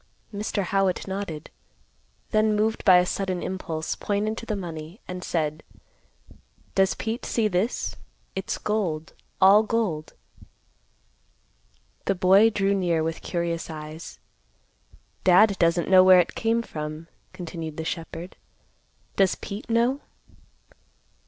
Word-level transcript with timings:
Mr. 0.33 0.63
Howitt 0.63 1.07
nodded; 1.07 1.51
then, 2.31 2.55
moved 2.55 2.83
by 2.83 2.97
a 2.97 3.05
sudden 3.05 3.43
impulse, 3.43 3.95
pointed 3.95 4.35
to 4.39 4.47
the 4.47 4.55
money, 4.55 4.99
and 5.07 5.23
said, 5.23 5.61
"Does 6.73 6.95
Pete 6.95 7.23
see 7.23 7.47
this? 7.47 7.97
It's 8.35 8.57
gold, 8.57 9.13
all 9.39 9.61
gold." 9.61 10.13
The 12.05 12.15
boy 12.15 12.49
drew 12.49 12.73
near 12.73 13.03
with 13.03 13.21
curious 13.21 13.69
eyes. 13.69 14.17
"Dad 15.23 15.55
doesn't 15.59 15.87
know 15.87 16.03
where 16.03 16.19
it 16.19 16.33
came 16.33 16.63
from," 16.63 17.07
continued 17.31 17.77
the 17.77 17.85
shepherd. 17.85 18.37
"Does 19.17 19.35
Pete 19.35 19.69
know?" 19.69 20.01